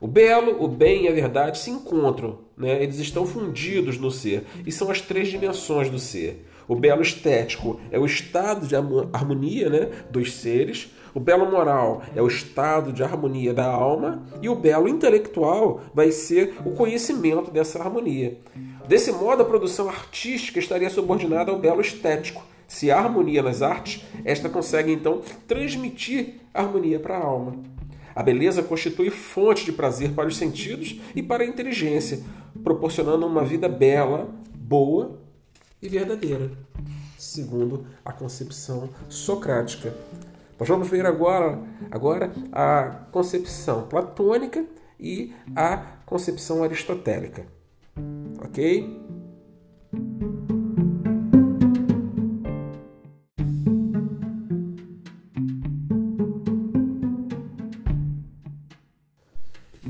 O 0.00 0.06
belo, 0.06 0.62
o 0.62 0.66
bem 0.66 1.04
e 1.04 1.08
a 1.08 1.12
verdade 1.12 1.58
se 1.58 1.70
encontram, 1.70 2.38
né? 2.56 2.82
eles 2.82 2.98
estão 2.98 3.26
fundidos 3.26 3.98
no 3.98 4.10
ser 4.10 4.44
e 4.64 4.72
são 4.72 4.90
as 4.90 5.00
três 5.00 5.28
dimensões 5.28 5.90
do 5.90 5.98
ser. 5.98 6.46
O 6.66 6.74
belo 6.74 7.02
estético 7.02 7.80
é 7.90 7.98
o 7.98 8.06
estado 8.06 8.66
de 8.66 8.74
harmonia 8.76 9.68
né, 9.68 9.90
dos 10.10 10.34
seres, 10.34 10.90
o 11.12 11.18
belo 11.18 11.50
moral 11.50 12.02
é 12.14 12.22
o 12.22 12.28
estado 12.28 12.92
de 12.92 13.02
harmonia 13.02 13.52
da 13.52 13.66
alma 13.66 14.22
e 14.40 14.48
o 14.48 14.54
belo 14.54 14.88
intelectual 14.88 15.80
vai 15.92 16.12
ser 16.12 16.54
o 16.64 16.70
conhecimento 16.70 17.50
dessa 17.50 17.80
harmonia. 17.80 18.38
Desse 18.86 19.10
modo, 19.12 19.42
a 19.42 19.44
produção 19.44 19.88
artística 19.88 20.58
estaria 20.58 20.88
subordinada 20.88 21.50
ao 21.50 21.58
belo 21.58 21.80
estético, 21.80 22.42
se 22.70 22.88
há 22.88 23.00
harmonia 23.00 23.42
nas 23.42 23.62
artes, 23.62 24.04
esta 24.24 24.48
consegue 24.48 24.92
então 24.92 25.22
transmitir 25.48 26.36
harmonia 26.54 27.00
para 27.00 27.18
a 27.18 27.20
alma. 27.20 27.56
A 28.14 28.22
beleza 28.22 28.62
constitui 28.62 29.10
fonte 29.10 29.64
de 29.64 29.72
prazer 29.72 30.12
para 30.12 30.28
os 30.28 30.36
sentidos 30.36 31.00
e 31.12 31.20
para 31.20 31.42
a 31.42 31.46
inteligência, 31.46 32.22
proporcionando 32.62 33.26
uma 33.26 33.44
vida 33.44 33.68
bela, 33.68 34.32
boa 34.54 35.18
e 35.82 35.88
verdadeira, 35.88 36.48
segundo 37.18 37.86
a 38.04 38.12
concepção 38.12 38.88
socrática. 39.08 39.92
Nós 40.56 40.68
vamos 40.68 40.88
ver 40.88 41.04
agora, 41.06 41.60
agora 41.90 42.32
a 42.52 42.84
concepção 43.10 43.88
platônica 43.88 44.64
e 44.98 45.34
a 45.56 45.76
concepção 46.06 46.62
aristotélica. 46.62 47.44
Ok? 48.44 48.99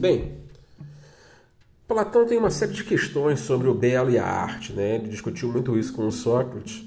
Bem, 0.01 0.33
Platão 1.87 2.25
tem 2.25 2.39
uma 2.39 2.51
série 2.51 2.73
de 2.73 2.83
questões 2.85 3.41
sobre 3.41 3.69
o 3.69 3.75
belo 3.75 4.11
e 4.11 4.17
a 4.17 4.25
arte, 4.25 4.73
né? 4.73 4.95
Ele 4.95 5.09
discutiu 5.09 5.53
muito 5.53 5.79
isso 5.79 5.93
com 5.93 6.11
Sócrates 6.11 6.83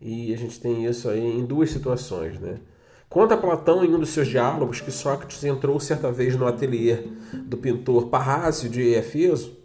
e 0.00 0.32
a 0.32 0.36
gente 0.36 0.60
tem 0.60 0.86
isso 0.86 1.08
aí 1.08 1.20
em 1.20 1.44
duas 1.44 1.72
situações, 1.72 2.38
né? 2.38 2.60
Conta 3.08 3.36
Platão 3.36 3.84
em 3.84 3.92
um 3.92 3.98
dos 3.98 4.10
seus 4.10 4.28
diálogos 4.28 4.80
que 4.80 4.92
Sócrates 4.92 5.42
entrou 5.42 5.80
certa 5.80 6.12
vez 6.12 6.36
no 6.36 6.46
ateliê 6.46 7.08
do 7.32 7.56
pintor 7.56 8.06
Parrácio 8.06 8.68
de 8.68 8.82
Efeso 8.82 9.56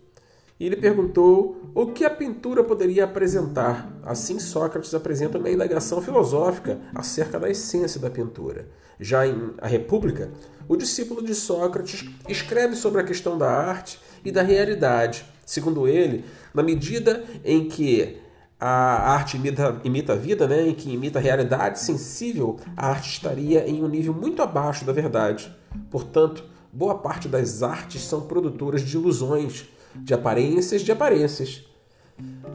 e 0.59 0.65
ele 0.65 0.75
perguntou 0.75 1.71
o 1.73 1.87
que 1.87 2.03
a 2.03 2.09
pintura 2.09 2.63
poderia 2.63 3.05
apresentar. 3.05 3.89
Assim, 4.03 4.39
Sócrates 4.39 4.93
apresenta 4.93 5.37
uma 5.37 5.49
indagação 5.49 6.01
filosófica 6.01 6.79
acerca 6.93 7.39
da 7.39 7.49
essência 7.49 7.99
da 7.99 8.09
pintura. 8.09 8.67
Já 8.99 9.25
em 9.25 9.53
A 9.59 9.67
República, 9.67 10.31
o 10.67 10.75
discípulo 10.75 11.23
de 11.23 11.33
Sócrates 11.33 12.09
escreve 12.27 12.75
sobre 12.75 12.99
a 12.99 13.05
questão 13.05 13.37
da 13.37 13.49
arte 13.49 13.99
e 14.25 14.31
da 14.31 14.41
realidade. 14.41 15.25
Segundo 15.45 15.87
ele, 15.87 16.25
na 16.53 16.61
medida 16.61 17.23
em 17.45 17.69
que 17.69 18.17
a 18.59 19.13
arte 19.13 19.37
imita, 19.37 19.79
imita 19.85 20.13
a 20.13 20.15
vida, 20.17 20.45
né, 20.45 20.67
em 20.67 20.75
que 20.75 20.91
imita 20.91 21.17
a 21.17 21.21
realidade 21.21 21.79
sensível, 21.79 22.57
a 22.75 22.89
arte 22.89 23.09
estaria 23.09 23.65
em 23.67 23.81
um 23.81 23.87
nível 23.87 24.13
muito 24.13 24.41
abaixo 24.41 24.83
da 24.83 24.91
verdade. 24.91 25.55
Portanto, 25.89 26.43
boa 26.73 26.95
parte 26.95 27.29
das 27.29 27.63
artes 27.63 28.01
são 28.01 28.21
produtoras 28.21 28.81
de 28.81 28.97
ilusões, 28.97 29.69
de 29.95 30.13
aparências 30.13 30.81
de 30.81 30.91
aparências. 30.91 31.65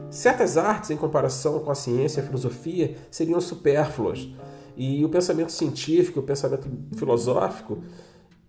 Certas 0.09 0.57
artes, 0.57 0.91
em 0.91 0.97
comparação 0.97 1.59
com 1.59 1.71
a 1.71 1.75
ciência 1.75 2.19
e 2.19 2.23
a 2.23 2.25
filosofia, 2.25 2.95
seriam 3.09 3.41
supérfluas. 3.41 4.29
E 4.77 5.03
o 5.03 5.09
pensamento 5.09 5.51
científico, 5.51 6.19
o 6.19 6.23
pensamento 6.23 6.67
filosófico, 6.95 7.79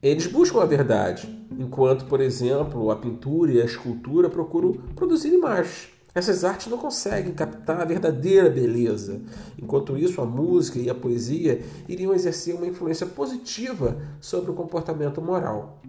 eles 0.02 0.26
buscam 0.26 0.60
a 0.60 0.66
verdade, 0.66 1.46
enquanto, 1.58 2.04
por 2.04 2.20
exemplo, 2.20 2.90
a 2.90 2.96
pintura 2.96 3.52
e 3.52 3.62
a 3.62 3.64
escultura 3.64 4.28
procuram 4.28 4.72
produzir 4.94 5.32
imagens. 5.32 5.88
Essas 6.14 6.44
artes 6.44 6.68
não 6.68 6.78
conseguem 6.78 7.34
captar 7.34 7.80
a 7.80 7.84
verdadeira 7.84 8.48
beleza. 8.48 9.20
Enquanto 9.60 9.98
isso, 9.98 10.20
a 10.22 10.24
música 10.24 10.78
e 10.78 10.88
a 10.88 10.94
poesia 10.94 11.60
iriam 11.86 12.14
exercer 12.14 12.54
uma 12.54 12.66
influência 12.66 13.06
positiva 13.06 13.98
sobre 14.18 14.50
o 14.50 14.54
comportamento 14.54 15.20
moral. 15.20 15.82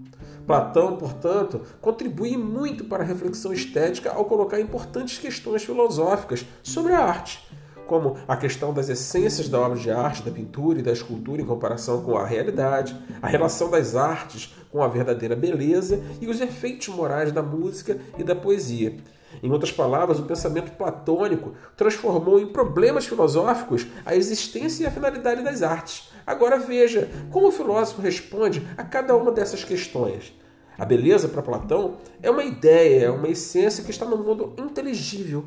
Platão, 0.48 0.96
portanto, 0.96 1.62
contribui 1.82 2.38
muito 2.38 2.86
para 2.86 3.04
a 3.04 3.06
reflexão 3.06 3.52
estética 3.52 4.12
ao 4.12 4.24
colocar 4.24 4.62
importantes 4.62 5.18
questões 5.18 5.66
filosóficas 5.66 6.46
sobre 6.64 6.94
a 6.94 7.04
arte, 7.04 7.46
como 7.86 8.16
a 8.26 8.38
questão 8.38 8.74
das 8.74 8.88
essências 8.88 9.50
da 9.50 9.60
obra 9.60 9.78
de 9.78 9.92
arte, 9.92 10.24
da 10.24 10.32
pintura 10.32 10.80
e 10.80 10.82
da 10.82 10.94
escultura 10.94 11.42
em 11.42 11.46
comparação 11.46 12.02
com 12.02 12.16
a 12.18 12.26
realidade, 12.26 12.96
a 13.22 13.28
relação 13.28 13.70
das 13.70 13.94
artes 13.94 14.56
com 14.72 14.82
a 14.82 14.88
verdadeira 14.88 15.36
beleza 15.36 16.02
e 16.22 16.28
os 16.28 16.40
efeitos 16.40 16.88
morais 16.88 17.34
da 17.34 17.44
música 17.44 18.00
e 18.18 18.24
da 18.24 18.36
poesia. 18.36 18.96
Em 19.44 19.52
outras 19.52 19.72
palavras, 19.74 20.18
o 20.20 20.24
pensamento 20.24 20.72
platônico 20.72 21.54
transformou 21.76 22.40
em 22.40 22.48
problemas 22.48 23.06
filosóficos 23.06 23.86
a 24.06 24.16
existência 24.16 24.86
e 24.86 24.88
a 24.88 24.92
finalidade 24.92 25.44
das 25.44 25.62
artes. 25.62 26.10
Agora 26.28 26.60
veja 26.60 27.10
como 27.32 27.48
o 27.48 27.52
filósofo 27.52 28.02
responde 28.02 28.68
a 28.76 28.84
cada 28.84 29.16
uma 29.16 29.32
dessas 29.32 29.64
questões. 29.64 30.34
A 30.78 30.84
beleza 30.84 31.30
para 31.30 31.42
Platão 31.42 31.98
é 32.22 32.30
uma 32.30 32.44
ideia, 32.44 33.06
é 33.06 33.10
uma 33.10 33.30
essência 33.30 33.82
que 33.82 33.90
está 33.90 34.06
no 34.06 34.18
mundo 34.18 34.54
inteligível. 34.58 35.46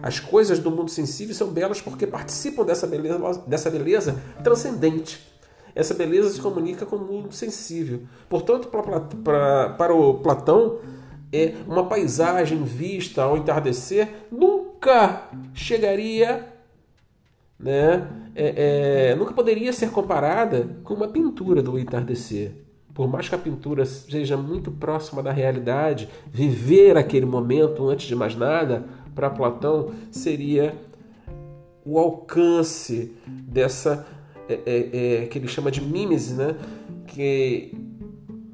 As 0.00 0.20
coisas 0.20 0.60
do 0.60 0.70
mundo 0.70 0.90
sensível 0.90 1.34
são 1.34 1.48
belas 1.48 1.80
porque 1.80 2.06
participam 2.06 2.64
dessa 2.64 2.86
beleza, 2.86 3.44
dessa 3.48 3.68
beleza 3.68 4.22
transcendente. 4.44 5.20
Essa 5.74 5.92
beleza 5.92 6.30
se 6.30 6.40
comunica 6.40 6.86
com 6.86 6.96
o 6.96 7.04
mundo 7.04 7.32
sensível. 7.34 8.02
Portanto, 8.28 8.68
para, 8.68 9.70
para, 9.70 9.94
o 9.94 10.14
Platão, 10.14 10.78
é 11.32 11.54
uma 11.66 11.86
paisagem 11.86 12.62
vista 12.62 13.22
ao 13.22 13.36
entardecer 13.36 14.08
nunca 14.30 15.28
chegaria, 15.52 16.55
né? 17.58 18.08
É, 18.34 19.10
é, 19.10 19.14
nunca 19.14 19.32
poderia 19.32 19.72
ser 19.72 19.90
comparada 19.90 20.68
com 20.84 20.94
uma 20.94 21.08
pintura 21.08 21.62
do 21.62 21.78
entardecer. 21.78 22.52
Por 22.92 23.08
mais 23.08 23.28
que 23.28 23.34
a 23.34 23.38
pintura 23.38 23.84
seja 23.84 24.36
muito 24.36 24.70
próxima 24.70 25.22
da 25.22 25.30
realidade, 25.30 26.08
viver 26.30 26.96
aquele 26.96 27.26
momento 27.26 27.88
antes 27.88 28.06
de 28.06 28.14
mais 28.14 28.34
nada, 28.34 28.84
para 29.14 29.30
Platão 29.30 29.92
seria 30.10 30.74
o 31.84 31.98
alcance 31.98 33.14
dessa 33.26 34.06
é, 34.48 34.60
é, 34.66 35.22
é, 35.22 35.26
que 35.26 35.38
ele 35.38 35.48
chama 35.48 35.70
de 35.70 35.80
mimesis, 35.80 36.36
né? 36.36 36.56
Que 37.06 37.72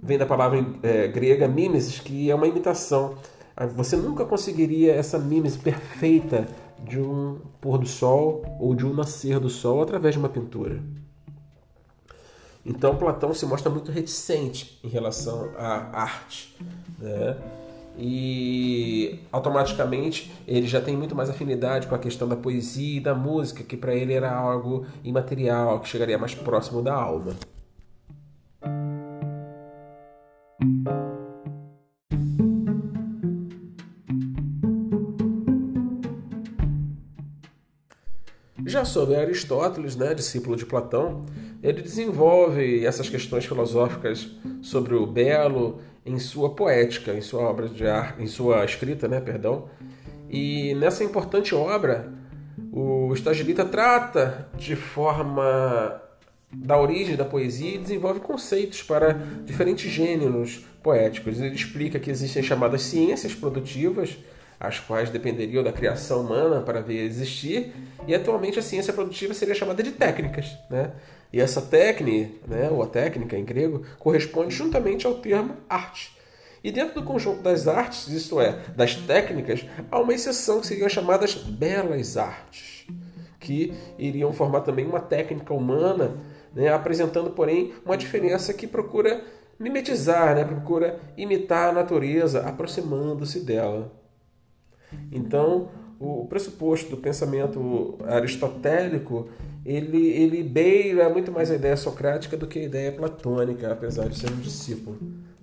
vem 0.02 0.18
da 0.18 0.26
palavra 0.26 0.64
é, 0.82 1.08
grega 1.08 1.48
mimesis, 1.48 1.98
que 2.00 2.30
é 2.30 2.34
uma 2.34 2.46
imitação. 2.46 3.14
Ah, 3.56 3.66
você 3.66 3.96
nunca 3.96 4.24
conseguiria 4.24 4.92
essa 4.92 5.18
mimesis 5.18 5.56
perfeita 5.56 6.48
de 6.88 7.00
um 7.00 7.38
pôr 7.60 7.78
do 7.78 7.86
sol 7.86 8.44
ou 8.60 8.74
de 8.74 8.86
um 8.86 8.92
nascer 8.92 9.38
do 9.38 9.48
sol 9.48 9.82
através 9.82 10.14
de 10.14 10.18
uma 10.18 10.28
pintura. 10.28 10.82
Então 12.64 12.96
Platão 12.96 13.34
se 13.34 13.44
mostra 13.44 13.70
muito 13.70 13.90
reticente 13.90 14.78
em 14.84 14.88
relação 14.88 15.50
à 15.56 16.00
arte, 16.00 16.56
né? 16.98 17.36
e 17.98 19.20
automaticamente 19.30 20.32
ele 20.46 20.66
já 20.66 20.80
tem 20.80 20.96
muito 20.96 21.14
mais 21.14 21.28
afinidade 21.28 21.86
com 21.86 21.94
a 21.94 21.98
questão 21.98 22.26
da 22.26 22.36
poesia 22.36 22.98
e 22.98 23.00
da 23.00 23.14
música, 23.14 23.62
que 23.62 23.76
para 23.76 23.94
ele 23.94 24.12
era 24.12 24.32
algo 24.32 24.86
imaterial, 25.04 25.80
que 25.80 25.88
chegaria 25.88 26.16
mais 26.16 26.34
próximo 26.34 26.82
da 26.82 26.94
alma. 26.94 27.34
Já 38.72 38.86
sobre 38.86 39.16
Aristóteles, 39.16 39.96
né, 39.96 40.14
discípulo 40.14 40.56
de 40.56 40.64
Platão, 40.64 41.26
ele 41.62 41.82
desenvolve 41.82 42.86
essas 42.86 43.06
questões 43.06 43.44
filosóficas 43.44 44.30
sobre 44.62 44.94
o 44.94 45.06
belo 45.06 45.82
em 46.06 46.18
sua 46.18 46.54
poética, 46.54 47.12
em 47.12 47.20
sua 47.20 47.42
obra 47.42 47.68
de 47.68 47.86
arte, 47.86 48.22
em 48.22 48.26
sua 48.26 48.64
escrita, 48.64 49.06
né, 49.06 49.20
perdão. 49.20 49.68
E 50.30 50.74
nessa 50.76 51.04
importante 51.04 51.54
obra, 51.54 52.14
o 52.72 53.12
Estagilita 53.12 53.62
trata 53.62 54.48
de 54.56 54.74
forma 54.74 56.00
da 56.50 56.80
origem 56.80 57.14
da 57.14 57.26
poesia 57.26 57.74
e 57.74 57.78
desenvolve 57.78 58.20
conceitos 58.20 58.82
para 58.82 59.12
diferentes 59.44 59.92
gêneros 59.92 60.64
poéticos. 60.82 61.38
Ele 61.38 61.54
explica 61.54 62.00
que 62.00 62.10
existem 62.10 62.42
chamadas 62.42 62.80
ciências 62.80 63.34
produtivas, 63.34 64.16
as 64.62 64.78
quais 64.78 65.10
dependeriam 65.10 65.62
da 65.64 65.72
criação 65.72 66.20
humana 66.20 66.60
para 66.60 66.80
ver 66.80 67.04
existir, 67.04 67.72
e 68.06 68.14
atualmente 68.14 68.58
a 68.58 68.62
ciência 68.62 68.92
produtiva 68.92 69.34
seria 69.34 69.54
chamada 69.54 69.82
de 69.82 69.90
técnicas. 69.90 70.56
Né? 70.70 70.92
E 71.32 71.40
essa 71.40 71.60
técnica, 71.60 72.30
né, 72.46 72.70
ou 72.70 72.82
a 72.82 72.86
técnica 72.86 73.36
em 73.36 73.44
grego, 73.44 73.84
corresponde 73.98 74.54
juntamente 74.54 75.06
ao 75.06 75.14
termo 75.14 75.56
arte. 75.68 76.16
E 76.62 76.70
dentro 76.70 77.00
do 77.00 77.02
conjunto 77.04 77.42
das 77.42 77.66
artes, 77.66 78.06
isto 78.06 78.40
é, 78.40 78.60
das 78.76 78.94
técnicas, 78.94 79.66
há 79.90 79.98
uma 79.98 80.14
exceção 80.14 80.60
que 80.60 80.66
seriam 80.68 80.88
chamadas 80.88 81.34
belas 81.34 82.16
artes, 82.16 82.86
que 83.40 83.74
iriam 83.98 84.32
formar 84.32 84.60
também 84.60 84.86
uma 84.86 85.00
técnica 85.00 85.52
humana 85.52 86.16
né, 86.54 86.68
apresentando, 86.68 87.30
porém, 87.30 87.72
uma 87.84 87.96
diferença 87.96 88.54
que 88.54 88.68
procura 88.68 89.24
mimetizar, 89.58 90.36
né, 90.36 90.44
procura 90.44 91.00
imitar 91.16 91.70
a 91.70 91.72
natureza, 91.72 92.46
aproximando-se 92.46 93.40
dela. 93.40 94.01
Então, 95.10 95.68
o 95.98 96.26
pressuposto 96.26 96.90
do 96.90 96.96
pensamento 96.96 97.96
aristotélico 98.06 99.28
ele, 99.64 100.08
ele 100.08 100.42
beira 100.42 101.08
muito 101.08 101.30
mais 101.30 101.50
a 101.50 101.54
ideia 101.54 101.76
socrática 101.76 102.36
do 102.36 102.46
que 102.46 102.58
a 102.58 102.62
ideia 102.62 102.90
platônica, 102.90 103.70
apesar 103.70 104.08
de 104.08 104.18
ser 104.18 104.30
um 104.30 104.40
discípulo. 104.40 104.98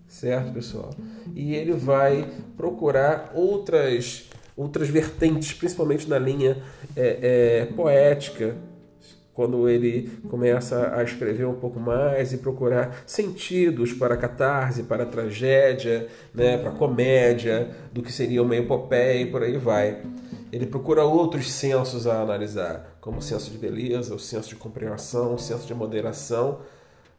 Certo, 0.07 0.51
pessoal? 0.51 0.89
E 1.35 1.55
ele 1.55 1.71
vai 1.71 2.29
procurar 2.57 3.31
outras, 3.33 4.27
outras 4.57 4.89
vertentes, 4.89 5.53
principalmente 5.53 6.09
na 6.09 6.19
linha 6.19 6.57
é, 6.95 7.19
é, 7.21 7.65
poética, 7.73 8.57
quando 9.39 9.69
ele 9.69 10.09
começa 10.27 10.93
a 10.93 11.01
escrever 11.01 11.45
um 11.45 11.53
pouco 11.53 11.79
mais 11.79 12.33
e 12.33 12.39
procurar 12.39 13.03
sentidos 13.07 13.93
para 13.93 14.15
a 14.15 14.17
catarse, 14.17 14.83
para 14.83 15.03
a 15.03 15.05
tragédia, 15.05 16.09
né, 16.33 16.57
para 16.57 16.71
a 16.71 16.75
comédia, 16.75 17.73
do 17.93 18.01
que 18.01 18.11
seria 18.11 18.43
uma 18.43 18.53
epopeia 18.57 19.21
e 19.21 19.31
por 19.31 19.41
aí 19.41 19.55
vai. 19.55 20.03
ele 20.51 20.65
procura 20.65 21.05
outros 21.05 21.49
sensos 21.49 22.05
a 22.05 22.21
analisar, 22.21 22.97
como 22.99 23.19
o 23.19 23.21
senso 23.21 23.49
de 23.49 23.57
beleza, 23.57 24.13
o 24.13 24.19
senso 24.19 24.49
de 24.49 24.55
compreensão, 24.57 25.35
o 25.35 25.39
senso 25.39 25.65
de 25.65 25.73
moderação, 25.73 26.59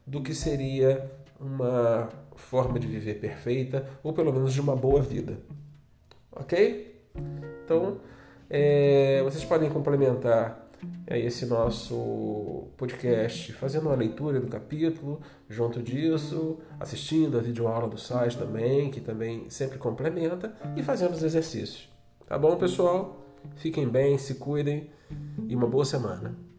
do 0.07 0.23
que 0.23 0.35
seria 0.35 1.11
uma 1.41 2.11
forma 2.37 2.79
de 2.79 2.87
viver 2.87 3.15
perfeita, 3.15 3.89
ou 4.03 4.13
pelo 4.13 4.31
menos 4.31 4.53
de 4.53 4.61
uma 4.61 4.77
boa 4.77 5.01
vida. 5.01 5.39
Ok? 6.33 7.03
Então, 7.65 7.97
é, 8.51 9.23
vocês 9.25 9.43
podem 9.43 9.71
complementar 9.71 10.60
é, 11.07 11.19
esse 11.19 11.47
nosso 11.47 12.69
podcast 12.77 13.53
fazendo 13.53 13.87
uma 13.87 13.95
leitura 13.95 14.41
do 14.41 14.47
capítulo, 14.47 15.21
junto 15.49 15.83
disso, 15.83 16.59
assistindo 16.79 17.39
a 17.39 17.41
videoaula 17.41 17.89
do 17.89 17.99
site 17.99 18.39
também, 18.39 18.91
que 18.91 19.01
também 19.01 19.49
sempre 19.49 19.79
complementa, 19.79 20.55
e 20.77 20.83
fazendo 20.83 21.13
os 21.13 21.23
exercícios. 21.23 21.89
Tá 22.27 22.39
bom, 22.39 22.57
pessoal? 22.57 23.25
Fiquem 23.57 23.89
bem, 23.89 24.19
se 24.19 24.35
cuidem 24.35 24.91
e 25.49 25.57
uma 25.57 25.67
boa 25.67 25.85
semana. 25.85 26.50